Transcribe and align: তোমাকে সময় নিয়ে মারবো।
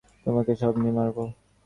তোমাকে 0.25 0.51
সময় 0.59 0.79
নিয়ে 0.83 0.95
মারবো। 0.97 1.23